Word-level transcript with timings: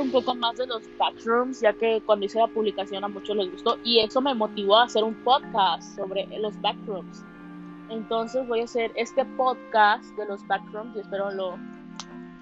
un 0.00 0.10
poco 0.10 0.34
más 0.34 0.56
de 0.56 0.66
los 0.66 0.82
backrooms, 0.98 1.60
ya 1.60 1.72
que 1.72 2.00
cuando 2.04 2.26
hice 2.26 2.38
la 2.38 2.46
publicación 2.46 3.04
a 3.04 3.08
muchos 3.08 3.36
les 3.36 3.50
gustó 3.50 3.78
y 3.84 4.00
eso 4.00 4.20
me 4.20 4.34
motivó 4.34 4.76
a 4.76 4.84
hacer 4.84 5.04
un 5.04 5.14
podcast 5.22 5.96
sobre 5.96 6.26
los 6.38 6.60
backrooms. 6.60 7.24
Entonces 7.90 8.46
voy 8.46 8.60
a 8.60 8.64
hacer 8.64 8.92
este 8.94 9.24
podcast 9.24 10.04
de 10.16 10.26
los 10.26 10.46
backrooms 10.46 10.96
y 10.96 11.00
espero 11.00 11.30
lo, 11.32 11.58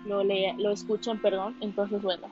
lo, 0.04 0.22
lo 0.24 0.70
escuchen, 0.70 1.20
perdón. 1.20 1.56
Entonces, 1.60 2.02
bueno. 2.02 2.28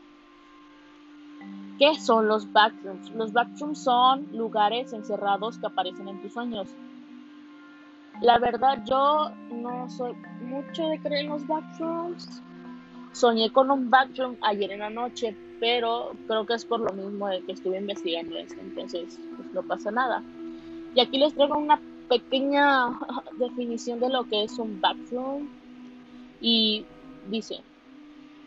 ¿Qué 1.79 1.95
son 1.95 2.27
los 2.29 2.51
backrooms? 2.53 3.11
Los 3.11 3.33
backrooms 3.33 3.83
son 3.83 4.27
lugares 4.33 4.93
encerrados 4.93 5.59
que 5.59 5.67
aparecen 5.67 6.09
en 6.09 6.23
tus 6.23 6.33
sueños. 6.33 6.69
La 8.23 8.39
verdad, 8.39 8.83
yo 8.87 9.31
no 9.51 9.89
soy 9.91 10.15
mucho 10.41 10.89
de 10.89 10.99
creer 11.01 11.25
en 11.25 11.31
los 11.31 11.47
backrooms. 11.47 12.43
Soñé 13.17 13.51
con 13.51 13.71
un 13.71 13.89
backroom 13.89 14.37
ayer 14.43 14.73
en 14.73 14.81
la 14.81 14.91
noche, 14.91 15.35
pero 15.59 16.13
creo 16.27 16.45
que 16.45 16.53
es 16.53 16.67
por 16.67 16.81
lo 16.81 16.93
mismo 16.93 17.29
de 17.29 17.41
que 17.41 17.53
estuve 17.53 17.79
investigando 17.79 18.37
esto, 18.37 18.61
entonces 18.61 19.19
pues, 19.37 19.51
no 19.55 19.63
pasa 19.63 19.91
nada. 19.91 20.23
Y 20.95 21.01
aquí 21.01 21.17
les 21.17 21.35
traigo 21.35 21.57
una 21.57 21.81
pequeña 22.11 22.91
definición 23.39 24.01
de 24.01 24.11
lo 24.11 24.25
que 24.25 24.45
es 24.45 24.59
un 24.59 24.79
backroom. 24.83 25.49
Y 26.43 26.85
dice, 27.31 27.63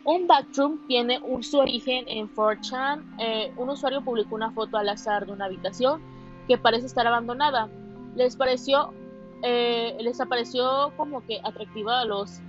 un 0.04 0.28
backroom 0.28 0.86
tiene 0.86 1.18
su 1.40 1.58
origen 1.58 2.04
en 2.06 2.32
4chan. 2.32 3.02
Eh, 3.18 3.52
un 3.56 3.70
usuario 3.70 4.02
publicó 4.02 4.36
una 4.36 4.52
foto 4.52 4.76
al 4.76 4.88
azar 4.88 5.26
de 5.26 5.32
una 5.32 5.46
habitación 5.46 6.00
que 6.46 6.56
parece 6.58 6.86
estar 6.86 7.08
abandonada. 7.08 7.68
Les 8.14 8.36
pareció, 8.36 8.94
eh, 9.42 9.96
les 10.00 10.20
apareció 10.20 10.92
como 10.96 11.26
que 11.26 11.40
atractiva 11.42 12.02
a 12.02 12.04
los, 12.04 12.40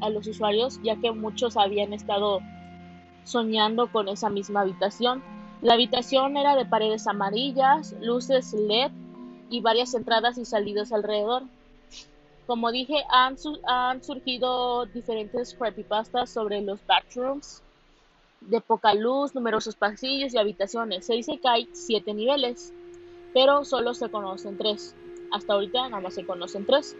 a 0.00 0.10
los 0.10 0.26
usuarios, 0.26 0.80
ya 0.82 0.96
que 0.96 1.12
muchos 1.12 1.56
habían 1.56 1.92
estado 1.92 2.40
soñando 3.24 3.90
con 3.90 4.08
esa 4.08 4.30
misma 4.30 4.60
habitación. 4.62 5.22
La 5.62 5.74
habitación 5.74 6.36
era 6.36 6.56
de 6.56 6.64
paredes 6.64 7.06
amarillas, 7.06 7.94
luces 8.00 8.52
LED 8.54 8.90
y 9.50 9.60
varias 9.60 9.94
entradas 9.94 10.38
y 10.38 10.44
salidas 10.44 10.92
alrededor. 10.92 11.42
Como 12.46 12.72
dije, 12.72 13.04
han, 13.10 13.36
han 13.66 14.02
surgido 14.02 14.86
diferentes 14.86 15.54
creepypastas 15.54 16.30
sobre 16.30 16.60
los 16.62 16.84
bathrooms 16.86 17.62
de 18.40 18.60
poca 18.60 18.94
luz, 18.94 19.34
numerosos 19.34 19.76
pasillos 19.76 20.34
y 20.34 20.38
habitaciones. 20.38 21.06
Se 21.06 21.14
dice 21.14 21.38
que 21.38 21.48
hay 21.48 21.68
siete 21.72 22.14
niveles, 22.14 22.72
pero 23.34 23.64
solo 23.64 23.94
se 23.94 24.08
conocen 24.08 24.56
tres. 24.56 24.96
Hasta 25.30 25.52
ahorita 25.52 25.88
nada 25.88 26.02
más 26.02 26.14
se 26.14 26.26
conocen 26.26 26.66
tres. 26.66 26.96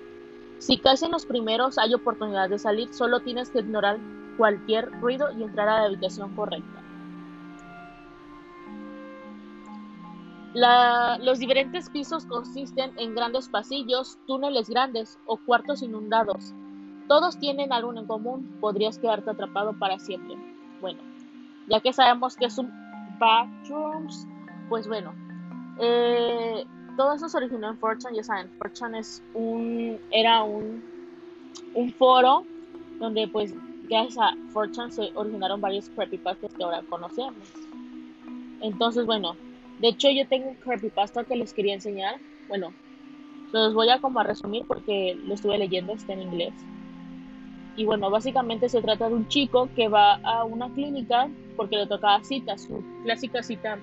Si 0.61 0.77
caes 0.77 1.03
en 1.03 1.11
los 1.11 1.25
primeros, 1.25 1.79
hay 1.79 1.95
oportunidad 1.95 2.51
de 2.51 2.59
salir, 2.59 2.93
solo 2.93 3.21
tienes 3.21 3.49
que 3.49 3.61
ignorar 3.61 3.99
cualquier 4.37 4.91
ruido 5.01 5.33
y 5.33 5.43
entrar 5.43 5.69
a 5.69 5.81
la 5.81 5.87
habitación 5.87 6.35
correcta. 6.37 6.81
los 11.23 11.39
diferentes 11.39 11.89
pisos 11.89 12.27
consisten 12.27 12.93
en 12.99 13.15
grandes 13.15 13.49
pasillos, 13.49 14.19
túneles 14.27 14.69
grandes 14.69 15.19
o 15.27 15.37
cuartos 15.39 15.81
inundados. 15.81 16.53
Todos 17.07 17.39
tienen 17.39 17.73
algo 17.73 17.95
en 17.95 18.05
común, 18.07 18.59
podrías 18.61 18.99
quedarte 18.99 19.31
atrapado 19.31 19.79
para 19.79 19.99
siempre. 20.01 20.37
Bueno, 20.81 21.01
ya 21.69 21.81
que 21.81 21.93
sabemos 21.93 22.37
que 22.37 22.47
es 22.47 22.59
un 22.59 22.71
bathrooms, 23.21 24.27
pues 24.69 24.89
bueno, 24.89 25.15
eh, 25.79 26.67
todo 26.97 27.15
eso 27.15 27.29
se 27.29 27.37
originó 27.37 27.71
en 27.71 27.79
Fortune, 27.79 28.17
ya 28.17 28.25
saben, 28.25 28.49
Fortune 28.59 28.99
es 28.99 29.23
un, 29.35 29.99
era 30.11 30.43
un, 30.43 30.83
un 31.75 31.93
foro 31.93 32.45
donde 32.99 33.29
pues 33.29 33.55
gracias 33.89 34.19
a 34.19 34.37
Fortune 34.53 34.91
se 34.91 35.11
originaron 35.15 35.61
varios 35.61 35.89
creepypastas 35.91 36.55
que 36.55 36.63
ahora 36.63 36.83
conocemos. 36.89 37.53
Entonces, 38.61 39.07
bueno, 39.07 39.37
de 39.81 39.89
hecho, 39.89 40.11
yo 40.11 40.27
tengo 40.29 40.51
un 40.51 40.55
creepypasta 40.57 41.25
que 41.25 41.37
les 41.37 41.53
quería 41.55 41.75
enseñar. 41.75 42.17
Bueno, 42.49 42.73
los 43.53 43.75
voy 43.75 43.89
a 43.89 43.99
como 43.99 44.21
a 44.21 44.25
resumir 44.25 44.65
porque 44.67 45.19
lo 45.27 45.35
estuve 45.35 45.59
leyendo, 45.59 45.95
está 45.95 46.13
en 46.13 46.23
inglés. 46.23 46.55
Y 47.77 47.85
bueno, 47.85 48.11
básicamente 48.11 48.69
se 48.69 48.83
trata 48.83 49.09
de 49.09 49.15
un 49.15 49.29
chico 49.29 49.69
que 49.75 49.89
va 49.89 50.17
a 50.17 50.45
una 50.45 50.69
clínica 50.69 51.31
porque 51.57 51.77
le 51.77 51.87
tocaba 51.87 52.23
cita, 52.23 52.59
su 52.59 52.85
clásica 53.05 53.43
cita 53.43 53.79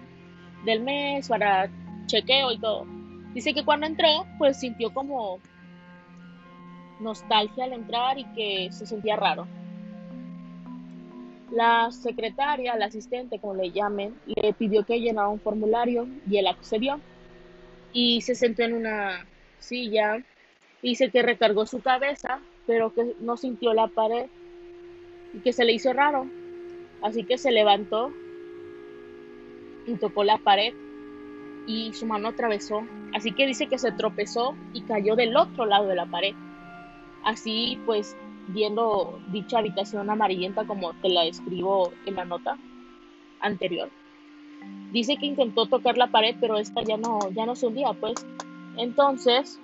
del 0.65 0.81
mes 0.83 1.27
para 1.27 1.69
chequeo 2.05 2.51
y 2.51 2.59
todo. 2.59 2.96
Dice 3.37 3.53
que 3.53 3.63
cuando 3.63 3.85
entró, 3.85 4.25
pues 4.39 4.59
sintió 4.59 4.91
como 4.91 5.39
nostalgia 6.99 7.65
al 7.65 7.73
entrar 7.73 8.17
y 8.17 8.25
que 8.33 8.69
se 8.71 8.87
sentía 8.87 9.15
raro. 9.15 9.45
La 11.51 11.91
secretaria, 11.91 12.75
la 12.75 12.85
asistente, 12.85 13.37
como 13.37 13.53
le 13.53 13.69
llamen, 13.69 14.15
le 14.25 14.53
pidió 14.53 14.83
que 14.85 14.99
llenara 14.99 15.27
un 15.27 15.39
formulario 15.39 16.07
y 16.27 16.37
él 16.37 16.47
accedió. 16.47 16.99
Y 17.93 18.21
se 18.21 18.33
sentó 18.33 18.63
en 18.63 18.73
una 18.73 19.27
silla. 19.59 20.23
Dice 20.81 21.11
que 21.11 21.21
recargó 21.21 21.67
su 21.67 21.79
cabeza, 21.79 22.39
pero 22.65 22.91
que 22.91 23.13
no 23.19 23.37
sintió 23.37 23.75
la 23.75 23.85
pared 23.85 24.25
y 25.35 25.41
que 25.41 25.53
se 25.53 25.63
le 25.63 25.73
hizo 25.73 25.93
raro. 25.93 26.25
Así 27.03 27.23
que 27.23 27.37
se 27.37 27.51
levantó 27.51 28.11
y 29.85 29.93
tocó 29.93 30.23
la 30.23 30.39
pared 30.39 30.73
y 31.67 31.93
su 31.93 32.07
mano 32.07 32.29
atravesó. 32.29 32.81
Así 33.13 33.33
que 33.33 33.45
dice 33.45 33.67
que 33.67 33.77
se 33.77 33.91
tropezó 33.91 34.55
y 34.73 34.81
cayó 34.81 35.15
del 35.15 35.35
otro 35.37 35.65
lado 35.65 35.87
de 35.87 35.95
la 35.95 36.07
pared. 36.07 36.33
Así 37.23 37.79
pues 37.85 38.15
viendo 38.47 39.19
dicha 39.27 39.59
habitación 39.59 40.09
amarillenta 40.09 40.65
como 40.65 40.93
te 40.93 41.09
la 41.09 41.25
escribo 41.25 41.91
en 42.05 42.15
la 42.15 42.25
nota 42.25 42.57
anterior. 43.41 43.89
Dice 44.91 45.17
que 45.17 45.25
intentó 45.25 45.65
tocar 45.65 45.97
la 45.97 46.07
pared, 46.07 46.35
pero 46.39 46.57
esta 46.57 46.81
ya 46.81 46.97
no, 46.97 47.19
ya 47.31 47.45
no 47.45 47.55
se 47.55 47.67
hundía, 47.67 47.93
pues. 47.93 48.25
Entonces, 48.77 49.59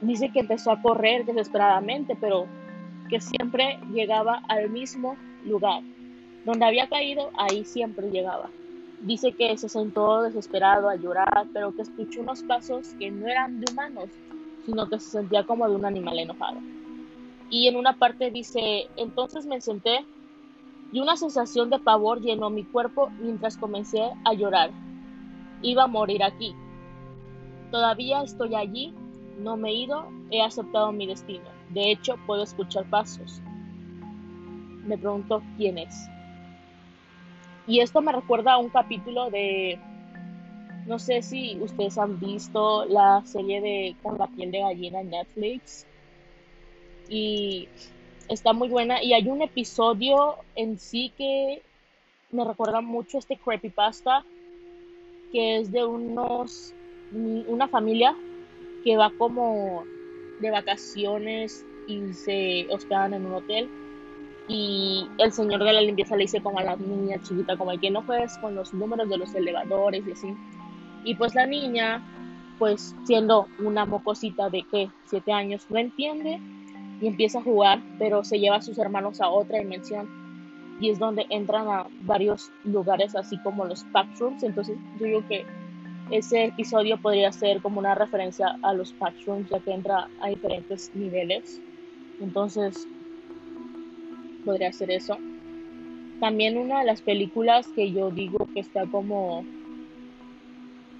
dice 0.00 0.30
que 0.32 0.40
empezó 0.40 0.70
a 0.70 0.80
correr 0.80 1.26
desesperadamente, 1.26 2.16
pero 2.18 2.46
que 3.10 3.20
siempre 3.20 3.78
llegaba 3.92 4.42
al 4.48 4.70
mismo 4.70 5.16
lugar. 5.44 5.82
Donde 6.44 6.64
había 6.64 6.88
caído, 6.88 7.30
ahí 7.36 7.64
siempre 7.64 8.08
llegaba. 8.10 8.50
Dice 9.00 9.32
que 9.32 9.56
se 9.58 9.68
sentó 9.68 10.22
desesperado 10.22 10.88
a 10.88 10.96
llorar, 10.96 11.46
pero 11.52 11.74
que 11.74 11.82
escuchó 11.82 12.20
unos 12.20 12.42
pasos 12.42 12.94
que 12.98 13.10
no 13.10 13.26
eran 13.26 13.60
de 13.60 13.70
humanos, 13.70 14.08
sino 14.64 14.88
que 14.88 14.98
se 14.98 15.10
sentía 15.10 15.44
como 15.44 15.68
de 15.68 15.76
un 15.76 15.84
animal 15.84 16.18
enojado. 16.18 16.58
Y 17.50 17.68
en 17.68 17.76
una 17.76 17.92
parte 17.94 18.30
dice, 18.30 18.88
entonces 18.96 19.46
me 19.46 19.60
senté 19.60 20.04
y 20.92 21.00
una 21.00 21.16
sensación 21.16 21.70
de 21.70 21.78
pavor 21.78 22.20
llenó 22.20 22.50
mi 22.50 22.64
cuerpo 22.64 23.10
mientras 23.20 23.56
comencé 23.56 24.10
a 24.24 24.32
llorar. 24.32 24.70
Iba 25.62 25.84
a 25.84 25.88
morir 25.88 26.22
aquí. 26.22 26.54
Todavía 27.70 28.22
estoy 28.22 28.54
allí, 28.54 28.94
no 29.38 29.56
me 29.56 29.70
he 29.70 29.74
ido, 29.74 30.06
he 30.30 30.42
aceptado 30.42 30.92
mi 30.92 31.06
destino. 31.06 31.44
De 31.70 31.90
hecho, 31.90 32.16
puedo 32.26 32.42
escuchar 32.42 32.88
pasos. 32.88 33.40
Me 34.84 34.96
pregunto 34.96 35.42
quién 35.56 35.78
es. 35.78 36.08
Y 37.66 37.80
esto 37.80 38.00
me 38.00 38.12
recuerda 38.12 38.54
a 38.54 38.58
un 38.58 38.68
capítulo 38.68 39.30
de, 39.30 39.78
no 40.86 40.98
sé 40.98 41.22
si 41.22 41.58
ustedes 41.60 41.98
han 41.98 42.20
visto 42.20 42.84
la 42.84 43.22
serie 43.24 43.60
de 43.60 43.96
Con 44.02 44.18
la 44.18 44.28
piel 44.28 44.52
de 44.52 44.60
gallina 44.60 45.00
en 45.00 45.10
Netflix 45.10 45.86
y 47.08 47.68
está 48.28 48.52
muy 48.52 48.68
buena. 48.68 49.02
Y 49.02 49.12
hay 49.12 49.28
un 49.28 49.42
episodio 49.42 50.36
en 50.54 50.78
sí 50.78 51.12
que 51.16 51.62
me 52.30 52.44
recuerda 52.44 52.80
mucho 52.80 53.18
este 53.18 53.36
creepypasta, 53.36 54.24
que 55.32 55.58
es 55.58 55.72
de 55.72 55.84
unos, 55.84 56.74
una 57.12 57.68
familia 57.68 58.14
que 58.84 58.96
va 58.96 59.12
como 59.16 59.84
de 60.40 60.50
vacaciones 60.50 61.64
y 61.86 62.12
se 62.12 62.66
hospedan 62.70 63.14
en 63.14 63.26
un 63.26 63.34
hotel. 63.34 63.68
Y 64.48 65.08
el 65.18 65.32
señor 65.32 65.64
de 65.64 65.72
la 65.72 65.80
limpieza 65.80 66.16
le 66.16 66.22
dice 66.22 66.40
como 66.40 66.58
a 66.58 66.64
la 66.64 66.76
niña 66.76 67.20
chiquita, 67.20 67.56
como 67.56 67.76
que 67.78 67.90
no 67.90 68.02
juegues 68.02 68.38
con 68.38 68.54
los 68.54 68.72
números 68.72 69.08
de 69.08 69.18
los 69.18 69.34
elevadores 69.34 70.06
y 70.06 70.12
así. 70.12 70.34
Y 71.04 71.14
pues 71.16 71.34
la 71.34 71.46
niña, 71.46 72.02
pues 72.58 72.94
siendo 73.04 73.48
una 73.58 73.84
mocosita 73.84 74.48
de 74.48 74.62
que 74.62 74.88
siete 75.06 75.32
años, 75.32 75.66
no 75.68 75.78
entiende 75.78 76.40
y 77.00 77.08
empieza 77.08 77.40
a 77.40 77.42
jugar, 77.42 77.80
pero 77.98 78.24
se 78.24 78.38
lleva 78.38 78.56
a 78.56 78.62
sus 78.62 78.78
hermanos 78.78 79.20
a 79.20 79.28
otra 79.28 79.58
dimensión. 79.58 80.08
Y 80.80 80.90
es 80.90 80.98
donde 80.98 81.26
entran 81.30 81.68
a 81.68 81.86
varios 82.02 82.52
lugares 82.64 83.16
así 83.16 83.38
como 83.38 83.64
los 83.64 83.84
rooms. 84.18 84.42
Entonces 84.42 84.78
yo 85.00 85.06
digo 85.06 85.24
que 85.26 85.44
ese 86.10 86.44
episodio 86.44 86.98
podría 86.98 87.32
ser 87.32 87.60
como 87.62 87.80
una 87.80 87.94
referencia 87.94 88.56
a 88.62 88.72
los 88.74 88.94
rooms 89.26 89.48
ya 89.50 89.58
que 89.58 89.72
entra 89.72 90.08
a 90.20 90.28
diferentes 90.28 90.92
niveles. 90.94 91.60
Entonces 92.20 92.86
podría 94.46 94.72
ser 94.72 94.90
eso. 94.90 95.18
También 96.20 96.56
una 96.56 96.78
de 96.78 96.86
las 96.86 97.02
películas 97.02 97.68
que 97.74 97.92
yo 97.92 98.10
digo 98.10 98.48
que 98.54 98.60
está 98.60 98.86
como 98.86 99.44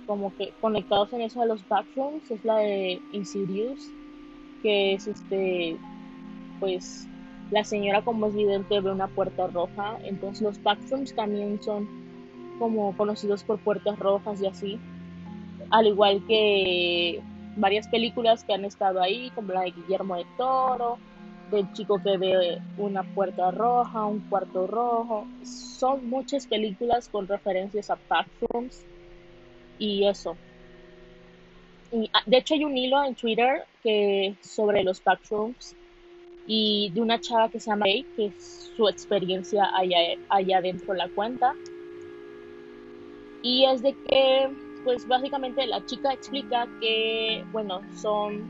como 0.07 0.37
que 0.37 0.53
conectados 0.61 1.13
en 1.15 1.23
eso 1.23 1.41
a 1.41 1.47
los 1.47 1.67
backrooms 1.67 2.31
es 2.31 2.45
la 2.45 2.59
de 2.59 3.01
Insidious 3.11 3.91
que 4.63 4.95
es 4.95 5.07
este, 5.07 5.77
pues, 6.61 7.07
la 7.51 7.65
señora 7.65 8.03
como 8.03 8.27
es 8.27 8.35
vidente 8.35 8.81
ve 8.81 8.91
una 8.91 9.07
puerta 9.07 9.47
roja, 9.47 9.97
entonces 10.05 10.43
los 10.43 10.63
backrooms 10.63 11.15
también 11.15 11.63
son 11.63 11.89
como 12.59 12.97
conocidos 12.97 13.45
por 13.45 13.59
puertas 13.59 13.99
rojas 13.99 14.43
y 14.43 14.47
así, 14.47 14.79
al 15.71 15.87
igual 15.87 16.23
que 16.27 17.23
varias 17.57 17.87
películas 17.89 18.45
que 18.45 18.55
han 18.55 18.65
estado 18.65 19.01
ahí, 19.01 19.31
como 19.35 19.53
la 19.53 19.61
de 19.61 19.71
Guillermo 19.71 20.17
de 20.17 20.27
Toro, 20.37 20.99
del 21.51 21.71
chico 21.73 22.01
que 22.03 22.17
ve 22.17 22.59
una 22.77 23.03
puerta 23.03 23.51
roja, 23.51 24.05
un 24.05 24.21
cuarto 24.29 24.67
rojo. 24.67 25.27
Son 25.43 26.09
muchas 26.09 26.47
películas 26.47 27.09
con 27.09 27.27
referencias 27.27 27.91
a 27.91 27.99
backrooms 28.09 28.83
y 29.79 30.07
eso. 30.07 30.37
Ah, 32.13 32.23
de 32.27 32.39
hecho 32.39 32.55
hay 32.55 32.65
un 32.65 32.77
hilo 32.77 33.03
en 33.05 33.15
Twitter 33.15 33.65
que 33.83 34.35
sobre 34.43 34.83
los 34.83 35.03
backrooms 35.03 35.75
y 36.47 36.91
de 36.91 37.01
una 37.01 37.21
chava 37.21 37.49
que 37.49 37.61
se 37.61 37.71
llama 37.71 37.87
Ray, 37.87 38.05
que 38.17 38.27
es 38.27 38.71
su 38.77 38.89
experiencia 38.89 39.71
allá, 39.75 39.99
allá 40.29 40.61
dentro 40.61 40.93
de 40.93 40.99
la 40.99 41.09
cuenta. 41.09 41.55
Y 43.43 43.65
es 43.65 43.83
de 43.83 43.95
que, 44.09 44.49
pues 44.85 45.07
básicamente 45.07 45.67
la 45.67 45.85
chica 45.85 46.13
explica 46.13 46.69
que, 46.81 47.45
bueno, 47.53 47.81
son, 47.97 48.49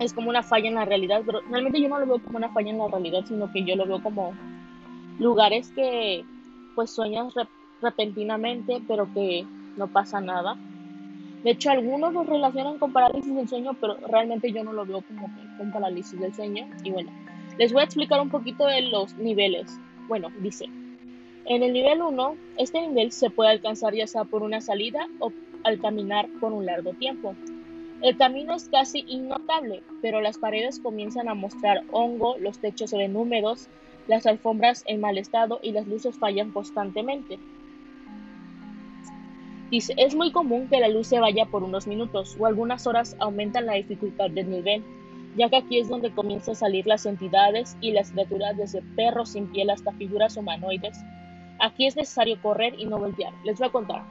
es 0.00 0.14
como 0.14 0.30
una 0.30 0.42
falla 0.42 0.68
en 0.68 0.74
la 0.74 0.86
realidad, 0.86 1.22
pero 1.24 1.40
realmente 1.50 1.80
yo 1.80 1.88
no 1.88 2.00
lo 2.00 2.06
veo 2.06 2.18
como 2.18 2.38
una 2.38 2.48
falla 2.48 2.70
en 2.70 2.78
la 2.78 2.88
realidad, 2.88 3.24
sino 3.26 3.52
que 3.52 3.64
yo 3.64 3.76
lo 3.76 3.86
veo 3.86 4.02
como 4.02 4.32
lugares 5.18 5.70
que, 5.72 6.24
pues 6.74 6.90
sueñas 6.90 7.34
repentinamente, 7.82 8.80
pero 8.88 9.12
que 9.12 9.46
no 9.76 9.88
pasa 9.88 10.20
nada. 10.20 10.56
De 11.44 11.50
hecho, 11.50 11.70
algunos 11.70 12.12
lo 12.12 12.24
relacionan 12.24 12.78
con 12.78 12.92
parálisis 12.92 13.34
del 13.34 13.48
sueño, 13.48 13.76
pero 13.80 13.96
realmente 14.08 14.52
yo 14.52 14.64
no 14.64 14.72
lo 14.72 14.86
veo 14.86 15.02
como 15.02 15.30
con 15.58 15.70
parálisis 15.70 16.18
del 16.18 16.34
sueño. 16.34 16.66
Y 16.82 16.90
bueno, 16.90 17.10
les 17.58 17.72
voy 17.72 17.82
a 17.82 17.84
explicar 17.84 18.20
un 18.20 18.30
poquito 18.30 18.66
de 18.66 18.82
los 18.82 19.14
niveles. 19.16 19.78
Bueno, 20.08 20.28
dice, 20.40 20.66
en 21.44 21.62
el 21.62 21.72
nivel 21.72 22.00
1, 22.00 22.36
este 22.58 22.86
nivel 22.86 23.12
se 23.12 23.30
puede 23.30 23.50
alcanzar 23.50 23.94
ya 23.94 24.06
sea 24.06 24.24
por 24.24 24.42
una 24.42 24.60
salida 24.60 25.06
o 25.18 25.32
al 25.64 25.78
caminar 25.80 26.28
por 26.40 26.52
un 26.52 26.64
largo 26.64 26.92
tiempo. 26.94 27.34
El 28.02 28.16
camino 28.16 28.54
es 28.54 28.68
casi 28.70 29.04
innotable, 29.06 29.82
pero 30.00 30.22
las 30.22 30.38
paredes 30.38 30.80
comienzan 30.80 31.28
a 31.28 31.34
mostrar 31.34 31.84
hongo, 31.92 32.38
los 32.38 32.58
techos 32.58 32.90
se 32.90 32.96
ven 32.96 33.14
húmedos, 33.14 33.68
las 34.08 34.24
alfombras 34.26 34.84
en 34.86 35.00
mal 35.00 35.18
estado 35.18 35.60
y 35.62 35.72
las 35.72 35.86
luces 35.86 36.16
fallan 36.18 36.50
constantemente. 36.50 37.38
Dice, 39.70 39.94
es 39.98 40.14
muy 40.14 40.32
común 40.32 40.66
que 40.68 40.80
la 40.80 40.88
luz 40.88 41.08
se 41.08 41.20
vaya 41.20 41.44
por 41.44 41.62
unos 41.62 41.86
minutos 41.86 42.36
o 42.40 42.46
algunas 42.46 42.86
horas 42.86 43.14
aumentan 43.20 43.66
la 43.66 43.74
dificultad 43.74 44.30
del 44.30 44.50
nivel, 44.50 44.82
ya 45.36 45.50
que 45.50 45.56
aquí 45.58 45.78
es 45.78 45.88
donde 45.88 46.10
comienzan 46.10 46.52
a 46.52 46.56
salir 46.56 46.86
las 46.86 47.04
entidades 47.04 47.76
y 47.82 47.92
las 47.92 48.10
criaturas 48.12 48.56
desde 48.56 48.82
perros 48.96 49.28
sin 49.28 49.46
piel 49.48 49.68
hasta 49.68 49.92
figuras 49.92 50.38
humanoides. 50.38 50.98
Aquí 51.60 51.86
es 51.86 51.96
necesario 51.96 52.40
correr 52.40 52.74
y 52.78 52.86
no 52.86 52.98
voltear. 52.98 53.32
Les 53.44 53.58
voy 53.58 53.68
a 53.68 53.72
contar. 53.72 54.02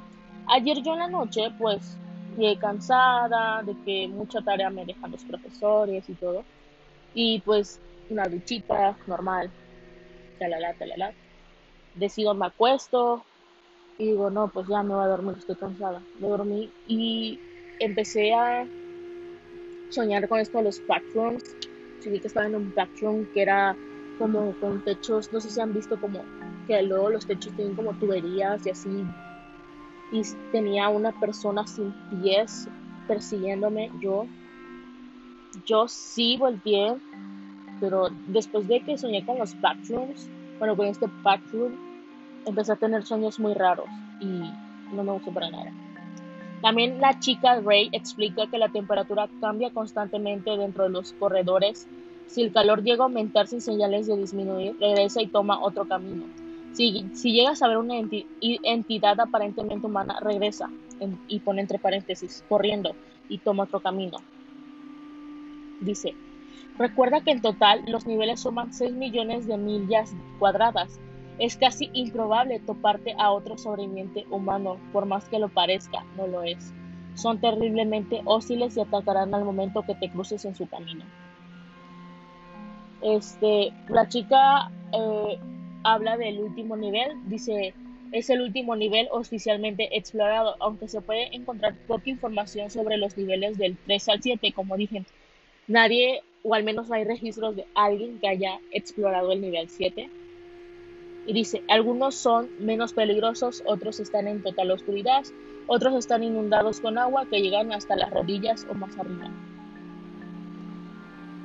Ayer 0.48 0.82
yo 0.82 0.94
en 0.94 1.00
la 1.00 1.08
noche, 1.08 1.50
pues, 1.58 1.98
llegué 2.40 2.58
cansada 2.58 3.62
de 3.64 3.76
que 3.86 4.08
mucha 4.08 4.42
tarea 4.42 4.70
me 4.70 4.86
dejan 4.86 5.12
los 5.12 5.24
profesores 5.24 6.10
y 6.10 6.14
todo. 6.14 6.44
Y 7.14 7.40
pues, 7.42 7.80
una 8.10 8.28
duchita 8.28 8.98
normal. 9.08 9.52
Talala, 10.40 10.74
talala. 10.74 11.14
Decido, 11.96 12.34
me 12.34 12.48
acuesto, 12.48 13.24
y 14.00 14.06
digo, 14.06 14.30
no, 14.30 14.48
pues 14.48 14.68
ya 14.68 14.82
me 14.82 14.96
voy 14.96 15.04
a 15.04 15.08
dormir, 15.08 15.36
estoy 15.38 15.58
cansada. 15.58 16.02
Me 16.20 16.30
dormí 16.30 16.70
y 16.88 17.38
empecé 17.80 18.34
a 18.34 18.66
soñar 19.90 20.28
con 20.30 20.40
esto 20.40 20.58
de 20.58 20.64
los 20.64 20.82
backrooms. 20.88 21.44
Soñé 22.02 22.22
que 22.22 22.28
estaba 22.28 22.48
en 22.48 22.56
un 22.56 22.74
backroom 22.74 23.26
que 23.34 23.42
era 23.42 23.76
como 24.18 24.54
con 24.62 24.82
techos, 24.84 25.32
no 25.34 25.42
sé 25.42 25.50
si 25.50 25.60
han 25.60 25.74
visto 25.74 26.00
como 26.00 26.24
que 26.66 26.82
luego 26.82 27.10
los 27.10 27.26
techos 27.26 27.54
tienen 27.56 27.76
como 27.76 27.94
tuberías 27.94 28.66
y 28.66 28.70
así. 28.70 28.90
Y 30.12 30.22
tenía 30.52 30.90
una 30.90 31.12
persona 31.20 31.66
sin 31.68 31.94
pies 32.10 32.68
persiguiéndome. 33.08 33.92
Yo, 34.02 34.26
yo 35.66 35.88
sí 35.88 36.38
volteé, 36.38 36.96
pero 37.80 38.10
después 38.28 38.68
de 38.68 38.82
que 38.82 38.98
soñé 38.98 39.26
con 39.26 39.38
los 39.38 39.60
backrooms, 39.62 40.30
bueno, 40.60 40.76
con 40.76 40.88
este 40.88 41.08
backroom, 41.24 41.74
empecé 42.46 42.74
a 42.74 42.76
tener 42.76 43.04
sueños 43.04 43.40
muy 43.40 43.54
raros 43.54 43.88
y 44.20 44.52
no 44.94 45.04
me 45.04 45.14
gustó 45.14 45.32
para 45.32 45.50
nada. 45.50 45.72
También 46.62 47.00
la 47.00 47.18
chica 47.20 47.62
Ray 47.62 47.90
explica 47.94 48.48
que 48.48 48.58
la 48.58 48.70
temperatura 48.70 49.30
cambia 49.40 49.72
constantemente 49.72 50.58
dentro 50.58 50.84
de 50.84 50.90
los 50.90 51.14
corredores. 51.14 51.88
Si 52.28 52.42
el 52.42 52.52
calor 52.52 52.84
llega 52.84 53.04
a 53.04 53.08
aumentar 53.08 53.48
sin 53.48 53.62
señales 53.62 54.08
de 54.08 54.18
disminuir, 54.18 54.76
regresa 54.80 55.22
y 55.22 55.28
toma 55.28 55.62
otro 55.62 55.88
camino. 55.88 56.26
Si, 56.74 57.10
si 57.14 57.34
llegas 57.34 57.62
a 57.62 57.68
ver 57.68 57.78
una 57.78 57.96
entidad 57.98 59.20
aparentemente 59.20 59.86
humana, 59.86 60.20
regresa 60.22 60.70
y 61.28 61.40
pone 61.40 61.62
entre 61.62 61.80
paréntesis, 61.80 62.44
corriendo 62.48 62.96
y 63.28 63.40
toma 63.40 63.64
otro 63.64 63.80
camino. 63.80 64.18
Dice, 65.82 66.14
recuerda 66.78 67.22
que 67.22 67.32
en 67.32 67.42
total 67.42 67.84
los 67.88 68.06
niveles 68.06 68.42
suman 68.42 68.74
6 68.74 68.94
millones 68.94 69.48
de 69.48 69.58
millas 69.58 70.14
cuadradas 70.40 71.00
es 71.40 71.56
casi 71.56 71.90
improbable 71.94 72.60
toparte 72.60 73.16
a 73.18 73.32
otro 73.32 73.58
sobreviviente 73.58 74.26
humano, 74.30 74.78
por 74.92 75.06
más 75.06 75.28
que 75.30 75.40
lo 75.40 75.48
parezca, 75.48 76.04
no 76.18 76.28
lo 76.28 76.44
es. 76.44 76.74
Son 77.16 77.40
terriblemente 77.40 78.22
hostiles 78.26 78.76
y 78.76 78.82
atacarán 78.82 79.34
al 79.34 79.46
momento 79.46 79.84
que 79.84 79.96
te 79.96 80.10
cruces 80.10 80.44
en 80.44 80.54
su 80.54 80.68
camino. 80.68 81.06
Este, 83.02 83.74
la 83.88 84.10
chica 84.10 84.70
eh, 84.92 85.40
habla 85.84 86.18
del 86.18 86.40
último 86.40 86.76
nivel, 86.76 87.12
dice, 87.28 87.74
es 88.12 88.30
el 88.30 88.42
último 88.42 88.76
nivel 88.76 89.08
oficialmente 89.12 89.98
explorado, 89.98 90.56
aunque 90.60 90.88
se 90.88 91.02
puede 91.02 91.36
encontrar 91.36 91.76
poca 91.88 92.10
información 92.10 92.70
sobre 92.70 92.98
los 92.98 93.18
niveles 93.18 93.58
del 93.58 93.78
3 93.86 94.10
al 94.10 94.22
7, 94.22 94.54
como 94.54 94.78
dije. 94.78 95.04
Nadie, 95.68 96.22
o 96.44 96.56
al 96.56 96.64
menos 96.64 96.90
no 96.90 96.96
hay 96.96 97.04
registros 97.04 97.56
de 97.56 97.66
alguien 97.76 98.20
que 98.20 98.28
haya 98.28 98.60
explorado 98.72 99.32
el 99.32 99.42
nivel 99.42 99.70
7 99.70 100.10
y 101.30 101.34
dice, 101.34 101.62
algunos 101.68 102.16
son 102.16 102.50
menos 102.60 102.94
peligrosos, 102.94 103.62
otros 103.68 104.00
están 104.00 104.28
en 104.28 104.42
total 104.42 104.72
oscuridad, 104.72 105.24
otros 105.68 105.94
están 105.94 106.24
inundados 106.24 106.80
con 106.80 106.98
agua 106.98 107.28
que 107.30 107.42
llegan 107.42 107.72
hasta 107.72 107.96
las 107.96 108.10
rodillas 108.10 108.66
o 108.68 108.74
más 108.74 108.98
arriba. 108.98 109.30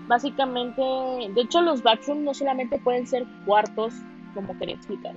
Básicamente, 0.07 0.81
de 0.83 1.41
hecho 1.43 1.61
los 1.61 1.83
backrooms 1.83 2.23
no 2.23 2.33
solamente 2.33 2.79
pueden 2.79 3.07
ser 3.07 3.27
cuartos, 3.45 3.93
como 4.35 4.59
quería 4.59 4.75
explicar. 4.75 5.15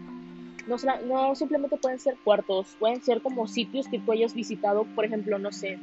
No, 0.68 1.36
simplemente 1.36 1.78
pueden 1.78 2.00
ser 2.00 2.18
cuartos, 2.24 2.76
pueden 2.80 3.02
ser 3.02 3.22
como 3.22 3.48
sitios 3.48 3.88
que 3.88 4.00
tú 4.00 4.12
hayas 4.12 4.34
visitado, 4.34 4.84
por 4.96 5.06
ejemplo, 5.06 5.40
no 5.40 5.52
sé, 5.52 5.80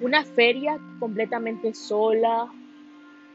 una 0.00 0.24
feria 0.24 0.78
completamente 0.98 1.74
sola. 1.74 2.48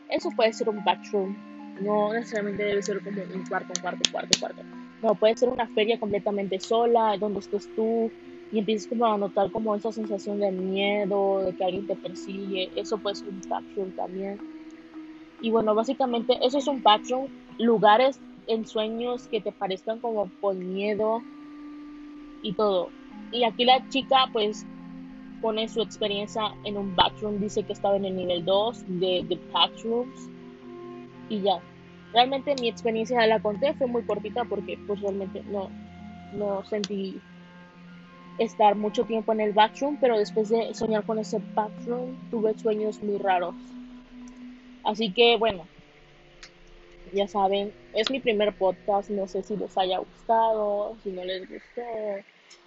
Eso 0.09 0.29
puede 0.35 0.53
ser 0.53 0.69
un 0.69 0.83
backroom 0.83 1.35
no 1.81 2.13
necesariamente 2.13 2.63
debe 2.63 2.81
ser 2.81 3.01
como 3.03 3.21
un 3.21 3.45
cuarto, 3.45 3.73
un 3.75 3.81
cuarto, 3.81 4.01
un 4.05 4.11
cuarto, 4.11 4.29
un 4.35 4.39
cuarto. 4.39 4.61
No, 5.01 5.15
puede 5.15 5.35
ser 5.35 5.49
una 5.49 5.67
feria 5.67 5.99
completamente 5.99 6.59
sola, 6.59 7.17
donde 7.17 7.39
estés 7.39 7.69
tú 7.75 8.11
y 8.51 8.59
empieces 8.59 8.87
como 8.87 9.05
a 9.05 9.17
notar 9.17 9.51
como 9.51 9.75
esa 9.75 9.91
sensación 9.91 10.39
de 10.39 10.51
miedo, 10.51 11.43
de 11.43 11.53
que 11.53 11.63
alguien 11.63 11.87
te 11.87 11.95
persigue. 11.95 12.69
Eso 12.75 12.97
puede 12.97 13.15
ser 13.15 13.29
un 13.29 13.41
backroom 13.47 13.91
también. 13.91 14.39
Y 15.41 15.51
bueno, 15.51 15.75
básicamente 15.75 16.37
eso 16.41 16.57
es 16.57 16.67
un 16.67 16.81
backroom. 16.81 17.27
Lugares 17.59 18.19
en 18.47 18.65
sueños 18.65 19.27
que 19.27 19.41
te 19.41 19.51
parezcan 19.51 19.99
como 19.99 20.27
por 20.41 20.55
miedo 20.55 21.21
y 22.41 22.53
todo. 22.53 22.89
Y 23.31 23.43
aquí 23.43 23.65
la 23.65 23.87
chica 23.89 24.29
pues 24.31 24.65
pone 25.41 25.67
su 25.67 25.81
experiencia 25.81 26.53
en 26.63 26.77
un 26.77 26.95
backroom. 26.95 27.39
Dice 27.39 27.63
que 27.63 27.73
estaba 27.73 27.97
en 27.97 28.05
el 28.05 28.15
nivel 28.15 28.45
2 28.45 28.83
de, 28.99 29.25
de 29.27 29.39
backrooms 29.51 30.29
y 31.29 31.41
ya. 31.41 31.59
Realmente 32.13 32.55
mi 32.61 32.69
experiencia 32.69 33.25
la 33.27 33.41
conté, 33.41 33.73
fue 33.73 33.87
muy 33.87 34.03
cortita 34.03 34.45
porque 34.45 34.79
pues 34.87 35.01
realmente 35.01 35.43
no, 35.49 35.69
no 36.33 36.63
sentí 36.65 37.19
estar 38.37 38.75
mucho 38.75 39.03
tiempo 39.03 39.33
en 39.33 39.41
el 39.41 39.53
bathroom, 39.53 39.97
pero 39.99 40.17
después 40.17 40.49
de 40.49 40.73
soñar 40.73 41.05
con 41.05 41.19
ese 41.19 41.41
bathroom 41.53 42.15
tuve 42.29 42.57
sueños 42.57 43.01
muy 43.01 43.17
raros. 43.17 43.55
Así 44.83 45.11
que 45.11 45.37
bueno, 45.37 45.65
ya 47.15 47.27
saben, 47.27 47.73
es 47.93 48.09
mi 48.11 48.19
primer 48.19 48.53
podcast, 48.55 49.09
no 49.09 49.27
sé 49.27 49.41
si 49.43 49.55
les 49.57 49.77
haya 49.77 49.99
gustado, 49.99 50.95
si 51.03 51.11
no 51.11 51.23
les 51.23 51.49
gustó, 51.49 51.81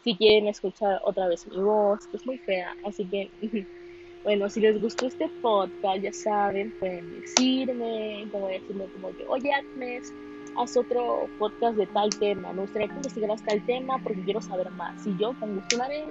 si 0.03 0.17
quieren 0.17 0.49
escuchar 0.49 1.01
otra 1.05 1.29
vez 1.29 1.47
mi 1.47 1.63
voz, 1.63 2.07
que 2.07 2.17
es 2.17 2.27
muy 2.27 2.39
fea, 2.39 2.75
así 2.85 3.05
que 3.05 3.31
Bueno, 4.25 4.51
si 4.51 4.61
les 4.61 4.81
gustó 4.81 5.07
este 5.07 5.29
podcast, 5.41 6.03
ya 6.03 6.13
saben, 6.13 6.75
pueden 6.81 7.21
decirme, 7.21 8.27
como 8.33 8.49
decirme 8.49 8.85
como 8.87 9.17
que, 9.17 9.25
oye 9.27 9.53
Agnes, 9.53 10.13
haz 10.57 10.77
otro 10.77 11.29
podcast 11.39 11.77
de 11.77 11.87
tal 11.87 12.11
tema, 12.11 12.53
me 12.53 12.63
gustaría 12.63 12.89
que 12.89 12.95
investigaras 12.95 13.43
tal 13.45 13.65
tema 13.65 13.99
porque 14.03 14.23
quiero 14.25 14.41
saber 14.41 14.71
más. 14.73 15.07
Y 15.07 15.17
yo 15.17 15.33
con 15.39 15.55
gusto 15.55 15.77
lo 15.77 15.85
haré. 15.85 16.05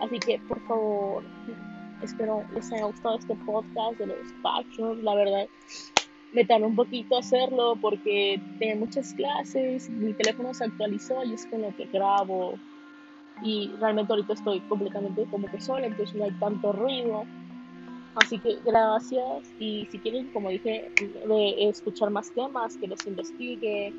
Así 0.00 0.18
que, 0.18 0.38
por 0.48 0.60
favor, 0.66 1.22
espero 2.02 2.42
les 2.54 2.72
haya 2.72 2.86
gustado 2.86 3.18
este 3.18 3.36
podcast 3.46 3.98
de 3.98 4.06
los 4.06 4.32
Patreons. 4.42 5.02
La 5.04 5.14
verdad, 5.14 5.46
me 6.32 6.44
tardó 6.44 6.66
un 6.66 6.76
poquito 6.76 7.18
hacerlo 7.18 7.76
porque 7.80 8.40
tenía 8.58 8.76
muchas 8.76 9.12
clases, 9.14 9.88
mi 9.90 10.12
teléfono 10.14 10.54
se 10.54 10.64
actualizó 10.64 11.24
y 11.24 11.34
es 11.34 11.46
con 11.46 11.62
lo 11.62 11.74
que 11.76 11.86
grabo 11.86 12.58
y 13.42 13.70
realmente 13.80 14.12
ahorita 14.12 14.34
estoy 14.34 14.60
completamente 14.60 15.24
como 15.30 15.48
que 15.48 15.60
sola, 15.60 15.86
entonces 15.86 16.14
no 16.14 16.24
hay 16.24 16.32
tanto 16.32 16.72
ruido. 16.72 17.24
Así 18.16 18.38
que 18.38 18.58
gracias 18.64 19.54
y 19.58 19.86
si 19.90 19.98
quieren, 19.98 20.30
como 20.32 20.50
dije, 20.50 20.90
escuchar 21.58 22.10
más 22.10 22.32
temas, 22.34 22.76
que 22.76 22.88
los 22.88 23.06
investigue 23.06 23.94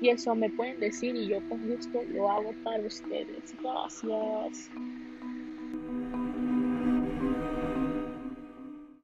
y 0.00 0.08
eso 0.08 0.34
me 0.34 0.48
pueden 0.50 0.80
decir 0.80 1.14
y 1.14 1.28
yo 1.28 1.40
con 1.48 1.66
gusto 1.68 2.02
lo 2.12 2.30
hago 2.30 2.54
para 2.64 2.82
ustedes. 2.82 3.54
Gracias. 3.62 4.70